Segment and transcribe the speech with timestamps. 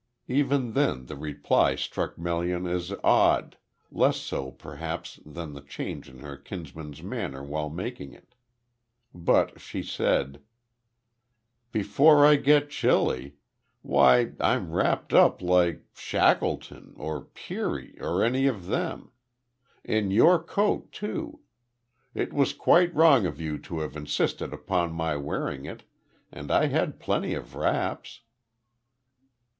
[0.27, 3.55] Even then the reply struck Melian as odd,
[3.91, 8.33] less so perhaps than the change in her kinsman's manner while making it.
[9.13, 10.41] But she said:
[11.71, 13.35] "Before I get chilly.
[13.83, 19.11] Why I'm wrapped up like Shackleton, or Peary, or any of them.
[19.83, 21.41] In your coat too.
[22.15, 25.83] It was quite wrong of you to have insisted upon my wearing it,
[26.31, 28.21] and I had plenty of wraps."